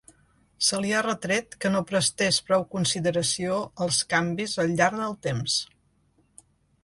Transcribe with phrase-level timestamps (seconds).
[0.67, 5.59] Se li ha retret que no prestés prou consideració als canvis al llarg del temps.